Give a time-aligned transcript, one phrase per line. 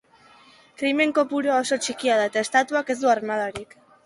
[0.81, 3.79] Krimen kopurua oso txikia da eta estatuak ez du armadarik.